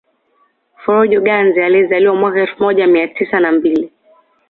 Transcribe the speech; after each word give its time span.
Forojo 0.83 1.21
Ganze 1.21 1.65
aliyezaliwa 1.65 2.15
mwaka 2.15 2.39
elfu 2.41 2.63
moja 2.63 2.87
mia 2.87 3.07
tisa 3.07 3.39
na 3.39 3.51
mbili 3.51 3.91